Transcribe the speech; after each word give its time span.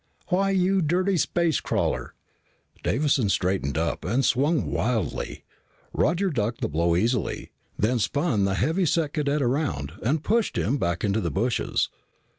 "Why, 0.29 0.49
you 0.49 0.81
dirty 0.81 1.15
space 1.15 1.59
crawler" 1.59 2.15
Davison 2.83 3.29
straightened 3.29 3.77
up 3.77 4.03
and 4.03 4.25
swung 4.25 4.65
wildly. 4.71 5.43
Roger 5.93 6.31
ducked 6.31 6.61
the 6.61 6.67
blow 6.67 6.95
easily, 6.95 7.51
then 7.77 7.99
spun 7.99 8.45
the 8.45 8.55
heavy 8.55 8.87
set 8.87 9.13
cadet 9.13 9.43
around 9.43 9.91
and 10.01 10.23
pushed 10.23 10.57
him 10.57 10.79
back 10.79 11.03
into 11.03 11.21
the 11.21 11.29
bushes. 11.29 11.91